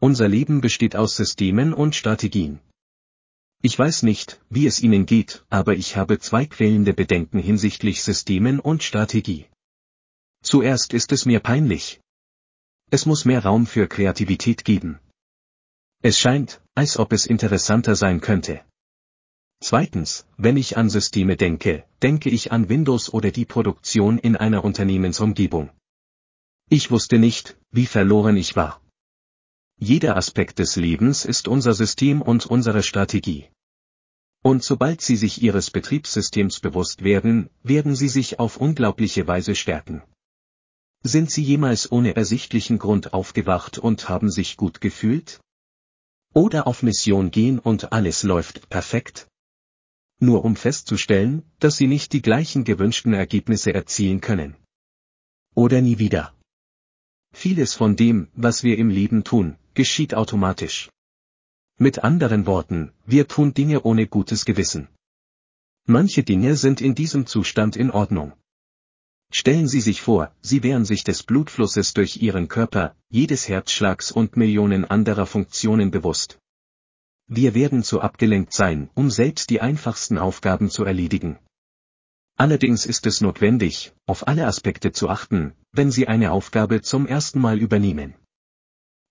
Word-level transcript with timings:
Unser 0.00 0.28
Leben 0.28 0.62
besteht 0.62 0.96
aus 0.96 1.14
Systemen 1.14 1.74
und 1.74 1.94
Strategien. 1.94 2.58
Ich 3.60 3.78
weiß 3.78 4.02
nicht, 4.02 4.40
wie 4.48 4.66
es 4.66 4.80
Ihnen 4.80 5.04
geht, 5.04 5.44
aber 5.50 5.74
ich 5.74 5.96
habe 5.96 6.18
zwei 6.18 6.46
quälende 6.46 6.94
Bedenken 6.94 7.38
hinsichtlich 7.38 8.02
Systemen 8.02 8.60
und 8.60 8.82
Strategie. 8.82 9.44
Zuerst 10.42 10.94
ist 10.94 11.12
es 11.12 11.26
mir 11.26 11.40
peinlich. 11.40 12.00
Es 12.90 13.04
muss 13.04 13.26
mehr 13.26 13.44
Raum 13.44 13.66
für 13.66 13.88
Kreativität 13.88 14.64
geben. 14.64 14.98
Es 16.02 16.18
scheint, 16.18 16.62
als 16.74 16.98
ob 16.98 17.12
es 17.12 17.26
interessanter 17.26 17.94
sein 17.94 18.22
könnte. 18.22 18.64
Zweitens, 19.62 20.26
wenn 20.38 20.56
ich 20.56 20.78
an 20.78 20.88
Systeme 20.88 21.36
denke, 21.36 21.84
denke 22.02 22.30
ich 22.30 22.52
an 22.52 22.70
Windows 22.70 23.12
oder 23.12 23.30
die 23.30 23.44
Produktion 23.44 24.16
in 24.16 24.34
einer 24.34 24.64
Unternehmensumgebung. 24.64 25.68
Ich 26.70 26.90
wusste 26.90 27.18
nicht, 27.18 27.58
wie 27.70 27.84
verloren 27.84 28.38
ich 28.38 28.56
war. 28.56 28.80
Jeder 29.82 30.18
Aspekt 30.18 30.58
des 30.58 30.76
Lebens 30.76 31.24
ist 31.24 31.48
unser 31.48 31.72
System 31.72 32.20
und 32.20 32.44
unsere 32.44 32.82
Strategie. 32.82 33.48
Und 34.42 34.62
sobald 34.62 35.00
Sie 35.00 35.16
sich 35.16 35.40
Ihres 35.40 35.70
Betriebssystems 35.70 36.60
bewusst 36.60 37.02
werden, 37.02 37.48
werden 37.62 37.96
Sie 37.96 38.08
sich 38.08 38.38
auf 38.38 38.58
unglaubliche 38.58 39.26
Weise 39.26 39.54
stärken. 39.54 40.02
Sind 41.02 41.30
Sie 41.30 41.42
jemals 41.42 41.90
ohne 41.90 42.14
ersichtlichen 42.14 42.78
Grund 42.78 43.14
aufgewacht 43.14 43.78
und 43.78 44.10
haben 44.10 44.30
sich 44.30 44.58
gut 44.58 44.82
gefühlt? 44.82 45.40
Oder 46.34 46.66
auf 46.66 46.82
Mission 46.82 47.30
gehen 47.30 47.58
und 47.58 47.90
alles 47.90 48.22
läuft 48.22 48.68
perfekt? 48.68 49.28
Nur 50.18 50.44
um 50.44 50.56
festzustellen, 50.56 51.42
dass 51.58 51.78
Sie 51.78 51.86
nicht 51.86 52.12
die 52.12 52.20
gleichen 52.20 52.64
gewünschten 52.64 53.14
Ergebnisse 53.14 53.72
erzielen 53.72 54.20
können. 54.20 54.56
Oder 55.54 55.80
nie 55.80 55.98
wieder. 55.98 56.34
Vieles 57.32 57.74
von 57.74 57.96
dem, 57.96 58.28
was 58.34 58.62
wir 58.62 58.76
im 58.76 58.90
Leben 58.90 59.24
tun, 59.24 59.56
geschieht 59.74 60.14
automatisch. 60.14 60.90
Mit 61.78 62.04
anderen 62.04 62.46
Worten, 62.46 62.92
wir 63.06 63.26
tun 63.26 63.54
Dinge 63.54 63.82
ohne 63.82 64.06
gutes 64.06 64.44
Gewissen. 64.44 64.88
Manche 65.86 66.22
Dinge 66.22 66.56
sind 66.56 66.80
in 66.80 66.94
diesem 66.94 67.26
Zustand 67.26 67.76
in 67.76 67.90
Ordnung. 67.90 68.32
Stellen 69.32 69.68
Sie 69.68 69.80
sich 69.80 70.02
vor, 70.02 70.34
Sie 70.42 70.62
wären 70.62 70.84
sich 70.84 71.04
des 71.04 71.22
Blutflusses 71.22 71.94
durch 71.94 72.20
Ihren 72.20 72.48
Körper, 72.48 72.96
jedes 73.08 73.48
Herzschlags 73.48 74.10
und 74.10 74.36
Millionen 74.36 74.84
anderer 74.84 75.26
Funktionen 75.26 75.90
bewusst. 75.90 76.38
Wir 77.28 77.54
werden 77.54 77.84
zu 77.84 78.00
abgelenkt 78.00 78.52
sein, 78.52 78.90
um 78.94 79.08
selbst 79.08 79.50
die 79.50 79.60
einfachsten 79.60 80.18
Aufgaben 80.18 80.68
zu 80.68 80.84
erledigen. 80.84 81.38
Allerdings 82.36 82.86
ist 82.86 83.06
es 83.06 83.20
notwendig, 83.20 83.92
auf 84.06 84.26
alle 84.26 84.46
Aspekte 84.46 84.90
zu 84.90 85.08
achten, 85.08 85.52
wenn 85.70 85.92
Sie 85.92 86.08
eine 86.08 86.32
Aufgabe 86.32 86.82
zum 86.82 87.06
ersten 87.06 87.40
Mal 87.40 87.58
übernehmen. 87.58 88.16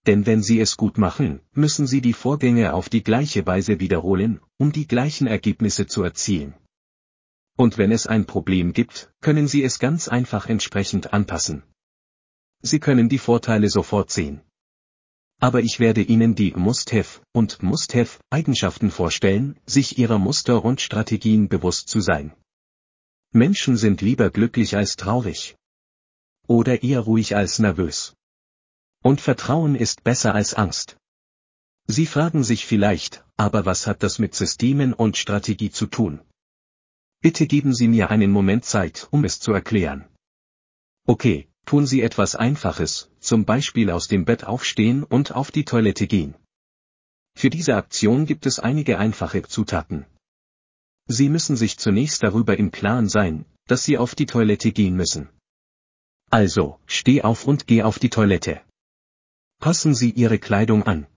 Denn 0.05 0.25
wenn 0.25 0.41
Sie 0.41 0.59
es 0.59 0.77
gut 0.77 0.97
machen, 0.97 1.41
müssen 1.53 1.85
Sie 1.85 2.01
die 2.01 2.13
Vorgänge 2.13 2.73
auf 2.73 2.89
die 2.89 3.03
gleiche 3.03 3.45
Weise 3.45 3.79
wiederholen, 3.79 4.39
um 4.57 4.71
die 4.71 4.87
gleichen 4.87 5.27
Ergebnisse 5.27 5.87
zu 5.87 6.03
erzielen. 6.03 6.53
Und 7.57 7.77
wenn 7.77 7.91
es 7.91 8.07
ein 8.07 8.25
Problem 8.25 8.71
gibt, 8.71 9.11
können 9.21 9.47
Sie 9.47 9.63
es 9.63 9.79
ganz 9.79 10.07
einfach 10.07 10.47
entsprechend 10.47 11.13
anpassen. 11.13 11.63
Sie 12.61 12.79
können 12.79 13.09
die 13.09 13.17
Vorteile 13.17 13.69
sofort 13.69 14.11
sehen. 14.11 14.41
Aber 15.41 15.61
ich 15.61 15.79
werde 15.79 16.01
Ihnen 16.01 16.35
die 16.35 16.51
Must-Have 16.53 17.21
und 17.33 17.63
Must-Have-Eigenschaften 17.63 18.91
vorstellen, 18.91 19.57
sich 19.65 19.97
Ihrer 19.97 20.19
Muster 20.19 20.63
und 20.65 20.81
Strategien 20.81 21.47
bewusst 21.47 21.87
zu 21.87 22.01
sein. 22.01 22.33
Menschen 23.31 23.77
sind 23.77 24.01
lieber 24.01 24.31
glücklich 24.31 24.75
als 24.75 24.95
traurig. 24.95 25.55
Oder 26.47 26.83
eher 26.83 27.01
ruhig 27.01 27.35
als 27.35 27.59
nervös. 27.59 28.15
Und 29.01 29.21
Vertrauen 29.21 29.75
ist 29.75 30.03
besser 30.03 30.35
als 30.35 30.53
Angst. 30.53 30.97
Sie 31.87 32.05
fragen 32.05 32.43
sich 32.43 32.65
vielleicht, 32.65 33.25
aber 33.37 33.65
was 33.65 33.87
hat 33.87 34.03
das 34.03 34.19
mit 34.19 34.35
Systemen 34.35 34.93
und 34.93 35.17
Strategie 35.17 35.71
zu 35.71 35.87
tun? 35.87 36.19
Bitte 37.21 37.47
geben 37.47 37.73
Sie 37.73 37.87
mir 37.87 38.09
einen 38.09 38.31
Moment 38.31 38.65
Zeit, 38.65 39.07
um 39.11 39.25
es 39.25 39.39
zu 39.39 39.51
erklären. 39.53 40.07
Okay, 41.05 41.49
tun 41.65 41.87
Sie 41.87 42.01
etwas 42.01 42.35
Einfaches, 42.35 43.09
zum 43.19 43.45
Beispiel 43.45 43.89
aus 43.89 44.07
dem 44.07 44.25
Bett 44.25 44.43
aufstehen 44.43 45.03
und 45.03 45.33
auf 45.33 45.51
die 45.51 45.65
Toilette 45.65 46.07
gehen. 46.07 46.35
Für 47.35 47.49
diese 47.49 47.75
Aktion 47.75 48.25
gibt 48.25 48.45
es 48.45 48.59
einige 48.59 48.99
einfache 48.99 49.43
Zutaten. 49.43 50.05
Sie 51.07 51.29
müssen 51.29 51.55
sich 51.55 51.77
zunächst 51.77 52.21
darüber 52.21 52.57
im 52.57 52.71
Klaren 52.71 53.09
sein, 53.09 53.45
dass 53.67 53.83
Sie 53.83 53.97
auf 53.97 54.13
die 54.13 54.27
Toilette 54.27 54.71
gehen 54.71 54.95
müssen. 54.95 55.29
Also, 56.29 56.79
steh 56.85 57.23
auf 57.23 57.47
und 57.47 57.65
geh 57.65 57.81
auf 57.81 57.97
die 57.97 58.09
Toilette. 58.09 58.61
Passen 59.59 59.93
Sie 59.93 60.11
Ihre 60.11 60.39
Kleidung 60.39 60.83
an. 60.83 61.07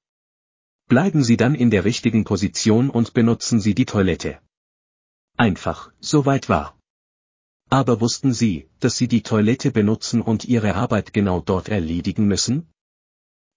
Bleiben 0.89 1.23
Sie 1.25 1.37
dann 1.37 1.55
in 1.55 1.71
der 1.71 1.85
richtigen 1.85 2.25
Position 2.25 2.91
und 2.91 3.15
benutzen 3.15 3.61
Sie 3.61 3.75
die 3.75 3.87
Toilette. 3.87 4.41
Einfach, 5.37 5.93
soweit 6.01 6.49
war. 6.49 6.79
Aber 7.71 8.01
wussten 8.01 8.33
Sie, 8.33 8.69
dass 8.81 8.97
Sie 8.97 9.09
die 9.09 9.23
Toilette 9.23 9.71
benutzen 9.71 10.21
und 10.21 10.45
Ihre 10.45 10.75
Arbeit 10.75 11.13
genau 11.13 11.41
dort 11.41 11.69
erledigen 11.69 12.27
müssen? 12.27 12.69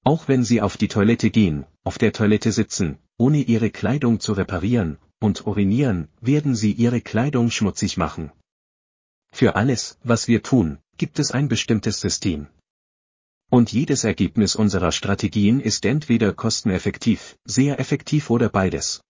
Auch 0.03 0.27
wenn 0.27 0.43
Sie 0.43 0.61
auf 0.61 0.77
die 0.77 0.87
Toilette 0.87 1.31
gehen, 1.31 1.65
auf 1.83 1.97
der 1.97 2.13
Toilette 2.13 2.51
sitzen, 2.51 2.99
ohne 3.17 3.41
Ihre 3.41 3.71
Kleidung 3.71 4.19
zu 4.19 4.33
reparieren, 4.33 4.99
und 5.19 5.45
urinieren, 5.47 6.07
werden 6.21 6.55
sie 6.55 6.71
ihre 6.71 7.01
Kleidung 7.01 7.49
schmutzig 7.49 7.97
machen. 7.97 8.31
Für 9.31 9.55
alles, 9.55 9.97
was 10.03 10.27
wir 10.27 10.43
tun, 10.43 10.77
gibt 10.97 11.19
es 11.19 11.31
ein 11.31 11.47
bestimmtes 11.47 11.99
System. 11.99 12.47
Und 13.49 13.71
jedes 13.71 14.03
Ergebnis 14.03 14.55
unserer 14.55 14.91
Strategien 14.91 15.59
ist 15.59 15.85
entweder 15.85 16.33
kosteneffektiv, 16.33 17.37
sehr 17.45 17.79
effektiv 17.79 18.29
oder 18.29 18.49
beides. 18.49 19.01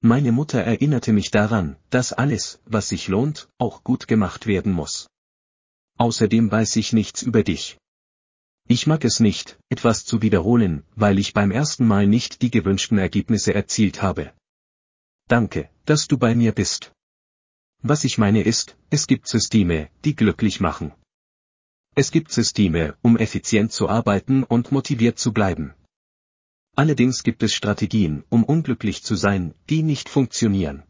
Meine 0.00 0.30
Mutter 0.30 0.60
erinnerte 0.60 1.12
mich 1.12 1.30
daran, 1.30 1.76
dass 1.90 2.12
alles, 2.12 2.60
was 2.66 2.88
sich 2.88 3.08
lohnt, 3.08 3.48
auch 3.58 3.82
gut 3.82 4.06
gemacht 4.06 4.46
werden 4.46 4.72
muss. 4.72 5.08
Außerdem 5.98 6.50
weiß 6.50 6.76
ich 6.76 6.92
nichts 6.92 7.22
über 7.22 7.42
dich. 7.42 7.78
Ich 8.68 8.86
mag 8.86 9.04
es 9.04 9.20
nicht, 9.20 9.58
etwas 9.68 10.04
zu 10.04 10.22
wiederholen, 10.22 10.84
weil 10.94 11.18
ich 11.18 11.32
beim 11.32 11.50
ersten 11.50 11.86
Mal 11.86 12.06
nicht 12.06 12.42
die 12.42 12.50
gewünschten 12.50 12.98
Ergebnisse 12.98 13.54
erzielt 13.54 14.02
habe. 14.02 14.32
Danke, 15.28 15.70
dass 15.86 16.08
du 16.08 16.18
bei 16.18 16.34
mir 16.34 16.52
bist. 16.52 16.92
Was 17.82 18.04
ich 18.04 18.18
meine 18.18 18.42
ist, 18.42 18.76
es 18.90 19.06
gibt 19.06 19.28
Systeme, 19.28 19.88
die 20.04 20.14
glücklich 20.14 20.60
machen. 20.60 20.92
Es 21.98 22.10
gibt 22.10 22.30
Systeme, 22.30 22.94
um 23.00 23.16
effizient 23.16 23.72
zu 23.72 23.88
arbeiten 23.88 24.44
und 24.44 24.70
motiviert 24.70 25.18
zu 25.18 25.32
bleiben. 25.32 25.72
Allerdings 26.74 27.22
gibt 27.22 27.42
es 27.42 27.54
Strategien, 27.54 28.22
um 28.28 28.44
unglücklich 28.44 29.02
zu 29.02 29.14
sein, 29.14 29.54
die 29.70 29.82
nicht 29.82 30.10
funktionieren. 30.10 30.82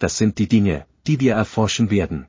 Das 0.00 0.18
sind 0.18 0.38
die 0.38 0.48
Dinge, 0.48 0.88
die 1.06 1.20
wir 1.20 1.34
erforschen 1.34 1.90
werden. 1.90 2.26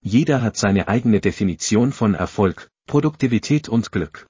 Jeder 0.00 0.42
hat 0.42 0.56
seine 0.56 0.86
eigene 0.86 1.20
Definition 1.20 1.90
von 1.92 2.14
Erfolg, 2.14 2.70
Produktivität 2.86 3.68
und 3.68 3.90
Glück. 3.90 4.28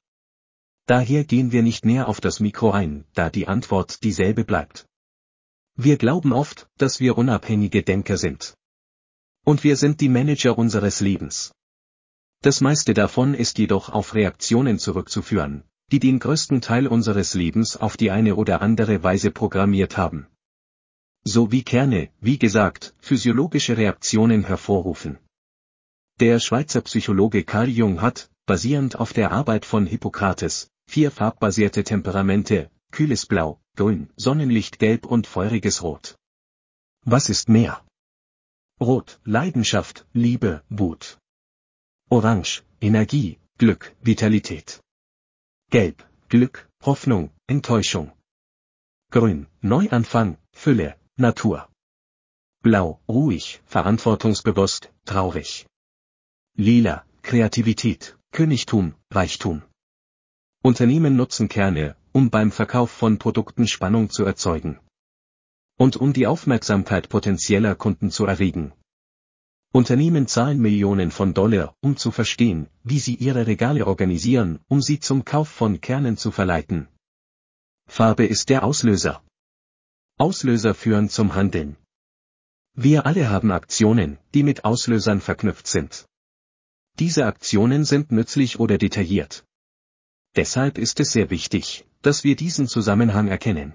Daher 0.86 1.24
gehen 1.24 1.52
wir 1.52 1.62
nicht 1.62 1.84
näher 1.84 2.08
auf 2.08 2.22
das 2.22 2.40
Mikro 2.40 2.70
ein, 2.70 3.04
da 3.12 3.28
die 3.28 3.48
Antwort 3.48 4.02
dieselbe 4.02 4.44
bleibt. 4.44 4.86
Wir 5.74 5.98
glauben 5.98 6.32
oft, 6.32 6.70
dass 6.78 7.00
wir 7.00 7.18
unabhängige 7.18 7.82
Denker 7.82 8.16
sind. 8.16 8.54
Und 9.44 9.62
wir 9.62 9.76
sind 9.76 10.00
die 10.00 10.08
Manager 10.08 10.56
unseres 10.56 11.00
Lebens. 11.00 11.52
Das 12.40 12.60
meiste 12.60 12.94
davon 12.94 13.34
ist 13.34 13.58
jedoch 13.58 13.88
auf 13.88 14.14
Reaktionen 14.14 14.78
zurückzuführen, 14.78 15.64
die 15.90 16.00
den 16.00 16.18
größten 16.18 16.60
Teil 16.60 16.86
unseres 16.86 17.34
Lebens 17.34 17.76
auf 17.76 17.96
die 17.96 18.10
eine 18.10 18.36
oder 18.36 18.60
andere 18.62 19.02
Weise 19.02 19.30
programmiert 19.30 19.96
haben. 19.96 20.26
So 21.24 21.50
wie 21.50 21.64
Kerne, 21.64 22.10
wie 22.20 22.38
gesagt, 22.38 22.94
physiologische 23.00 23.76
Reaktionen 23.76 24.44
hervorrufen. 24.44 25.18
Der 26.20 26.38
Schweizer 26.38 26.80
Psychologe 26.82 27.44
Carl 27.44 27.68
Jung 27.68 28.00
hat, 28.00 28.30
basierend 28.46 28.98
auf 28.98 29.12
der 29.12 29.32
Arbeit 29.32 29.64
von 29.64 29.86
Hippokrates, 29.86 30.70
vier 30.86 31.10
farbbasierte 31.10 31.84
Temperamente, 31.84 32.70
kühles 32.92 33.26
Blau, 33.26 33.60
Grün, 33.76 34.08
Sonnenlichtgelb 34.16 35.04
und 35.04 35.26
feuriges 35.26 35.82
Rot. 35.82 36.16
Was 37.04 37.28
ist 37.28 37.48
mehr? 37.48 37.84
Rot, 38.80 39.20
Leidenschaft, 39.24 40.06
Liebe, 40.12 40.62
Wut. 40.68 41.18
Orange, 42.08 42.62
Energie, 42.80 43.40
Glück, 43.58 43.92
Vitalität. 44.00 44.80
Gelb, 45.70 46.04
Glück, 46.28 46.68
Hoffnung, 46.84 47.32
Enttäuschung. 47.48 48.12
Grün, 49.10 49.48
Neuanfang, 49.60 50.38
Fülle, 50.52 50.94
Natur. 51.16 51.68
Blau, 52.62 53.00
ruhig, 53.08 53.60
verantwortungsbewusst, 53.66 54.92
traurig. 55.04 55.66
Lila, 56.56 57.04
Kreativität, 57.22 58.16
Königtum, 58.30 58.94
Reichtum. 59.10 59.62
Unternehmen 60.62 61.16
nutzen 61.16 61.48
Kerne, 61.48 61.96
um 62.12 62.30
beim 62.30 62.52
Verkauf 62.52 62.92
von 62.92 63.18
Produkten 63.18 63.66
Spannung 63.66 64.10
zu 64.10 64.24
erzeugen. 64.24 64.78
Und 65.76 65.96
um 65.96 66.12
die 66.12 66.28
Aufmerksamkeit 66.28 67.08
potenzieller 67.08 67.74
Kunden 67.74 68.12
zu 68.12 68.26
erregen. 68.26 68.72
Unternehmen 69.76 70.26
zahlen 70.26 70.58
Millionen 70.58 71.10
von 71.10 71.34
Dollar, 71.34 71.76
um 71.82 71.98
zu 71.98 72.10
verstehen, 72.10 72.70
wie 72.82 72.98
sie 72.98 73.14
ihre 73.14 73.46
Regale 73.46 73.86
organisieren, 73.86 74.58
um 74.68 74.80
sie 74.80 75.00
zum 75.00 75.26
Kauf 75.26 75.48
von 75.50 75.82
Kernen 75.82 76.16
zu 76.16 76.30
verleiten. 76.30 76.88
Farbe 77.86 78.24
ist 78.24 78.48
der 78.48 78.64
Auslöser. 78.64 79.22
Auslöser 80.16 80.72
führen 80.72 81.10
zum 81.10 81.34
Handeln. 81.34 81.76
Wir 82.72 83.04
alle 83.04 83.28
haben 83.28 83.50
Aktionen, 83.52 84.16
die 84.32 84.44
mit 84.44 84.64
Auslösern 84.64 85.20
verknüpft 85.20 85.66
sind. 85.66 86.06
Diese 86.98 87.26
Aktionen 87.26 87.84
sind 87.84 88.12
nützlich 88.12 88.58
oder 88.58 88.78
detailliert. 88.78 89.44
Deshalb 90.36 90.78
ist 90.78 91.00
es 91.00 91.12
sehr 91.12 91.28
wichtig, 91.28 91.84
dass 92.00 92.24
wir 92.24 92.34
diesen 92.34 92.66
Zusammenhang 92.66 93.28
erkennen. 93.28 93.74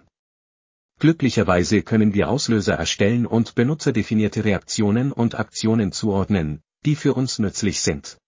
Glücklicherweise 1.02 1.82
können 1.82 2.14
wir 2.14 2.30
Auslöser 2.30 2.76
erstellen 2.76 3.26
und 3.26 3.56
benutzerdefinierte 3.56 4.46
Reaktionen 4.46 5.12
und 5.12 5.34
Aktionen 5.34 5.92
zuordnen, 5.92 6.62
die 6.86 6.96
für 6.96 7.16
uns 7.16 7.40
nützlich 7.40 7.82
sind. 7.82 8.20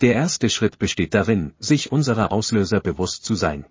Der 0.00 0.14
erste 0.14 0.48
Schritt 0.48 0.78
besteht 0.78 1.12
darin, 1.12 1.52
sich 1.58 1.92
unserer 1.92 2.32
Auslöser 2.32 2.80
bewusst 2.80 3.26
zu 3.26 3.34
sein. 3.34 3.66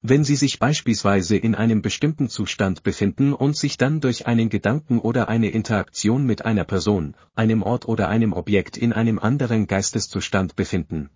Wenn 0.00 0.24
Sie 0.24 0.36
sich 0.36 0.58
beispielsweise 0.58 1.36
in 1.36 1.54
einem 1.54 1.82
bestimmten 1.82 2.30
Zustand 2.30 2.82
befinden 2.82 3.34
und 3.34 3.58
sich 3.58 3.76
dann 3.76 4.00
durch 4.00 4.26
einen 4.26 4.48
Gedanken 4.48 4.98
oder 4.98 5.28
eine 5.28 5.50
Interaktion 5.50 6.24
mit 6.24 6.46
einer 6.46 6.64
Person, 6.64 7.14
einem 7.34 7.62
Ort 7.62 7.86
oder 7.88 8.08
einem 8.08 8.32
Objekt 8.32 8.78
in 8.78 8.94
einem 8.94 9.18
anderen 9.18 9.66
Geisteszustand 9.66 10.56
befinden. 10.56 11.10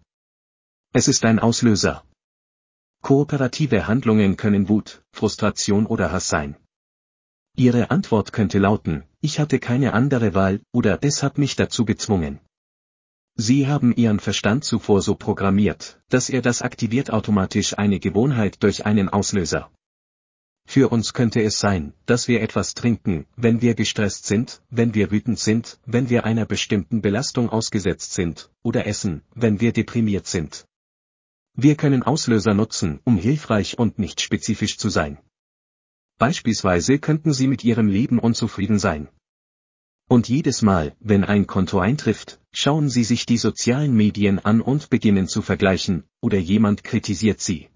Es 0.93 1.09
ist 1.09 1.25
ein 1.25 1.39
Auslöser. 1.39 2.05
Kooperative 3.03 3.89
Handlungen 3.89 4.37
können 4.37 4.69
Wut, 4.69 5.03
Frustration 5.11 5.87
oder 5.87 6.13
Hass 6.13 6.29
sein. 6.29 6.57
Ihre 7.57 7.91
Antwort 7.91 8.33
könnte 8.33 8.61
lauten, 8.61 9.03
ich 9.21 9.41
hatte 9.41 9.59
keine 9.59 9.93
andere 9.93 10.35
Wahl, 10.35 10.61
oder 10.73 11.01
es 11.03 11.25
hat 11.25 11.37
mich 11.37 11.57
dazu 11.57 11.85
gezwungen. 11.85 12.39
Sie 13.35 13.67
haben 13.67 13.93
Ihren 13.95 14.21
Verstand 14.21 14.65
zuvor 14.65 15.03
so 15.03 15.17
programmiert, 15.17 16.01
dass 16.11 16.31
er 16.31 16.43
das 16.43 16.63
aktiviert 16.63 17.11
automatisch 17.11 17.77
eine 17.77 17.99
Gewohnheit 17.99 18.63
durch 18.63 18.87
einen 18.87 19.09
Auslöser. 19.09 19.71
Für 20.65 20.91
uns 20.91 21.13
könnte 21.13 21.43
es 21.43 21.59
sein, 21.59 21.95
dass 22.07 22.29
wir 22.29 22.41
etwas 22.41 22.75
trinken, 22.75 23.27
wenn 23.35 23.63
wir 23.63 23.75
gestresst 23.75 24.27
sind, 24.27 24.63
wenn 24.71 24.95
wir 24.95 25.11
wütend 25.11 25.41
sind, 25.41 25.81
wenn 25.87 26.09
wir 26.09 26.25
einer 26.25 26.47
bestimmten 26.47 27.03
Belastung 27.03 27.51
ausgesetzt 27.51 28.13
sind, 28.13 28.49
oder 28.63 28.87
essen, 28.87 29.23
wenn 29.35 29.61
wir 29.61 29.73
deprimiert 29.73 30.29
sind. 30.29 30.67
Wir 31.55 31.77
können 31.77 32.03
Auslöser 32.03 32.55
nutzen, 32.55 33.01
um 33.05 33.17
hilfreich 33.19 33.79
und 33.79 33.99
nicht 33.99 34.21
spezifisch 34.21 34.79
zu 34.79 34.89
sein. 34.89 35.19
Beispielsweise 36.19 36.99
könnten 36.99 37.33
Sie 37.33 37.47
mit 37.47 37.65
Ihrem 37.65 37.89
Leben 37.89 38.19
unzufrieden 38.19 38.79
sein. 38.79 39.09
Und 40.09 40.29
jedes 40.29 40.63
Mal, 40.63 40.95
wenn 41.01 41.25
ein 41.25 41.47
Konto 41.47 41.79
eintrifft, 41.79 42.41
schauen 42.53 42.89
Sie 42.89 43.05
sich 43.05 43.27
die 43.27 43.39
sozialen 43.39 43.95
Medien 43.95 44.39
an 44.39 44.61
und 44.61 44.91
beginnen 44.91 45.29
zu 45.29 45.43
vergleichen, 45.43 46.05
oder 46.21 46.39
jemand 46.39 46.85
kritisiert 46.85 47.41
Sie. 47.41 47.69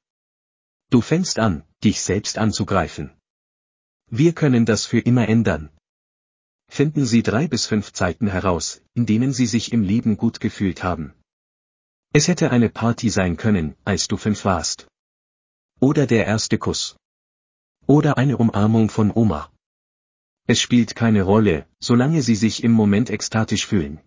Du 0.90 1.00
fängst 1.00 1.38
an, 1.38 1.64
dich 1.82 2.00
selbst 2.00 2.38
anzugreifen. 2.38 3.10
Wir 4.08 4.32
können 4.32 4.66
das 4.66 4.86
für 4.86 5.00
immer 5.00 5.28
ändern. 5.28 5.70
Finden 6.68 7.06
Sie 7.06 7.22
drei 7.22 7.48
bis 7.48 7.66
fünf 7.66 7.92
Zeiten 7.92 8.28
heraus, 8.28 8.82
in 8.94 9.06
denen 9.06 9.32
Sie 9.32 9.46
sich 9.46 9.72
im 9.72 9.82
Leben 9.82 10.16
gut 10.16 10.40
gefühlt 10.40 10.82
haben. 10.82 11.14
Es 12.18 12.28
hätte 12.28 12.50
eine 12.50 12.70
Party 12.70 13.10
sein 13.10 13.36
können, 13.36 13.74
als 13.84 14.08
du 14.08 14.16
fünf 14.16 14.46
warst. 14.46 14.86
Oder 15.80 16.06
der 16.06 16.24
erste 16.24 16.56
Kuss. 16.56 16.96
Oder 17.86 18.16
eine 18.16 18.38
Umarmung 18.38 18.88
von 18.88 19.10
Oma. 19.14 19.52
Es 20.46 20.58
spielt 20.58 20.96
keine 20.96 21.24
Rolle, 21.24 21.66
solange 21.78 22.22
sie 22.22 22.34
sich 22.34 22.64
im 22.64 22.72
Moment 22.72 23.10
ekstatisch 23.10 23.66
fühlen. 23.66 24.00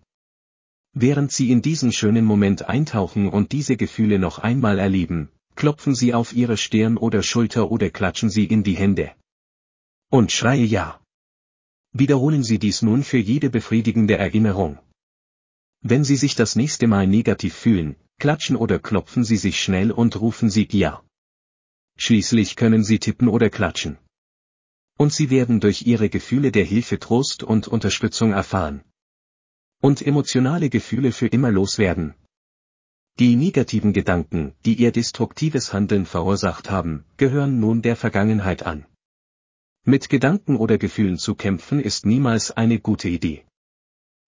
Während 0.92 1.30
sie 1.30 1.52
in 1.52 1.62
diesen 1.62 1.92
schönen 1.92 2.24
Moment 2.24 2.68
eintauchen 2.68 3.28
und 3.28 3.52
diese 3.52 3.76
Gefühle 3.76 4.18
noch 4.18 4.40
einmal 4.40 4.80
erleben, 4.80 5.30
klopfen 5.54 5.94
sie 5.94 6.12
auf 6.12 6.32
ihre 6.32 6.56
Stirn 6.56 6.96
oder 6.96 7.22
Schulter 7.22 7.70
oder 7.70 7.90
klatschen 7.90 8.28
sie 8.28 8.46
in 8.46 8.64
die 8.64 8.76
Hände. 8.76 9.12
Und 10.10 10.32
schreie 10.32 10.64
ja. 10.64 11.00
Wiederholen 11.92 12.42
Sie 12.42 12.58
dies 12.58 12.82
nun 12.82 13.04
für 13.04 13.18
jede 13.18 13.50
befriedigende 13.50 14.18
Erinnerung. 14.18 14.80
Wenn 15.82 16.04
Sie 16.04 16.16
sich 16.16 16.34
das 16.34 16.56
nächste 16.56 16.86
Mal 16.86 17.06
negativ 17.06 17.54
fühlen, 17.54 17.96
klatschen 18.18 18.56
oder 18.56 18.78
klopfen 18.78 19.24
Sie 19.24 19.38
sich 19.38 19.62
schnell 19.62 19.90
und 19.90 20.20
rufen 20.20 20.50
Sie 20.50 20.68
Ja. 20.70 21.02
Schließlich 21.96 22.56
können 22.56 22.84
Sie 22.84 22.98
tippen 22.98 23.28
oder 23.28 23.48
klatschen. 23.48 23.98
Und 24.98 25.14
Sie 25.14 25.30
werden 25.30 25.60
durch 25.60 25.86
Ihre 25.86 26.10
Gefühle 26.10 26.52
der 26.52 26.64
Hilfe 26.64 26.98
Trost 26.98 27.42
und 27.42 27.66
Unterstützung 27.66 28.32
erfahren. 28.32 28.82
Und 29.80 30.02
emotionale 30.06 30.68
Gefühle 30.68 31.12
für 31.12 31.28
immer 31.28 31.50
loswerden. 31.50 32.14
Die 33.18 33.34
negativen 33.36 33.94
Gedanken, 33.94 34.54
die 34.66 34.74
Ihr 34.74 34.92
destruktives 34.92 35.72
Handeln 35.72 36.04
verursacht 36.04 36.70
haben, 36.70 37.04
gehören 37.16 37.60
nun 37.60 37.80
der 37.80 37.96
Vergangenheit 37.96 38.62
an. 38.64 38.84
Mit 39.84 40.10
Gedanken 40.10 40.56
oder 40.56 40.76
Gefühlen 40.76 41.16
zu 41.16 41.34
kämpfen 41.34 41.80
ist 41.80 42.04
niemals 42.04 42.50
eine 42.50 42.78
gute 42.78 43.08
Idee. 43.08 43.44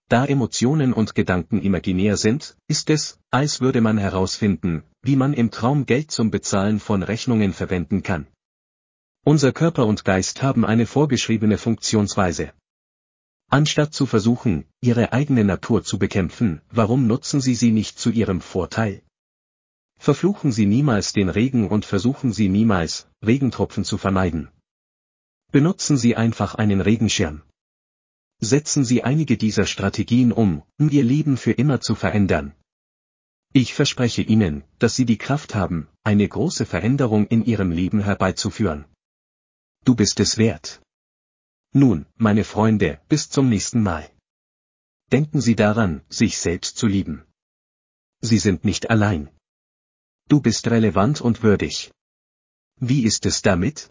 Da 0.08 0.26
Emotionen 0.26 0.92
und 0.92 1.14
Gedanken 1.14 1.62
imaginär 1.62 2.16
sind, 2.16 2.56
ist 2.68 2.90
es, 2.90 3.18
als 3.30 3.60
würde 3.60 3.80
man 3.80 3.98
herausfinden, 3.98 4.82
wie 5.02 5.16
man 5.16 5.32
im 5.32 5.50
Traum 5.50 5.86
Geld 5.86 6.10
zum 6.10 6.30
Bezahlen 6.30 6.80
von 6.80 7.02
Rechnungen 7.02 7.52
verwenden 7.52 8.02
kann. 8.02 8.26
Unser 9.24 9.52
Körper 9.52 9.86
und 9.86 10.04
Geist 10.04 10.42
haben 10.42 10.64
eine 10.64 10.86
vorgeschriebene 10.86 11.56
Funktionsweise. 11.56 12.52
Anstatt 13.48 13.92
zu 13.94 14.06
versuchen, 14.06 14.64
ihre 14.80 15.12
eigene 15.12 15.44
Natur 15.44 15.84
zu 15.84 15.98
bekämpfen, 15.98 16.62
warum 16.70 17.06
nutzen 17.06 17.40
Sie 17.40 17.54
sie 17.54 17.70
nicht 17.70 17.98
zu 17.98 18.10
Ihrem 18.10 18.40
Vorteil? 18.40 19.02
Verfluchen 19.98 20.50
Sie 20.50 20.66
niemals 20.66 21.12
den 21.12 21.28
Regen 21.28 21.68
und 21.68 21.84
versuchen 21.84 22.32
Sie 22.32 22.48
niemals, 22.48 23.06
Regentropfen 23.24 23.84
zu 23.84 23.98
vermeiden. 23.98 24.48
Benutzen 25.52 25.96
Sie 25.96 26.16
einfach 26.16 26.54
einen 26.54 26.80
Regenschirm. 26.80 27.42
Setzen 28.44 28.84
Sie 28.84 29.04
einige 29.04 29.36
dieser 29.36 29.66
Strategien 29.66 30.32
um, 30.32 30.64
um 30.76 30.90
Ihr 30.90 31.04
Leben 31.04 31.36
für 31.36 31.52
immer 31.52 31.80
zu 31.80 31.94
verändern. 31.94 32.56
Ich 33.52 33.72
verspreche 33.72 34.22
Ihnen, 34.22 34.64
dass 34.80 34.96
Sie 34.96 35.04
die 35.04 35.16
Kraft 35.16 35.54
haben, 35.54 35.86
eine 36.02 36.28
große 36.28 36.66
Veränderung 36.66 37.28
in 37.28 37.44
Ihrem 37.44 37.70
Leben 37.70 38.00
herbeizuführen. 38.00 38.84
Du 39.84 39.94
bist 39.94 40.18
es 40.18 40.38
wert. 40.38 40.82
Nun, 41.72 42.04
meine 42.16 42.42
Freunde, 42.42 43.00
bis 43.08 43.30
zum 43.30 43.48
nächsten 43.48 43.80
Mal. 43.80 44.10
Denken 45.12 45.40
Sie 45.40 45.54
daran, 45.54 46.02
sich 46.08 46.38
selbst 46.38 46.76
zu 46.76 46.88
lieben. 46.88 47.24
Sie 48.22 48.38
sind 48.38 48.64
nicht 48.64 48.90
allein. 48.90 49.30
Du 50.28 50.40
bist 50.40 50.66
relevant 50.66 51.20
und 51.20 51.44
würdig. 51.44 51.92
Wie 52.80 53.04
ist 53.04 53.24
es 53.24 53.40
damit? 53.42 53.88